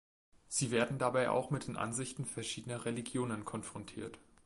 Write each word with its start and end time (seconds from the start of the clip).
Sie 0.47 0.71
werden 0.71 0.97
dabei 0.97 1.29
auch 1.29 1.51
mit 1.51 1.67
den 1.67 1.77
Ansichten 1.77 2.25
verschiedener 2.25 2.85
Religionen 2.85 3.45
konfrontiert. 3.45 4.17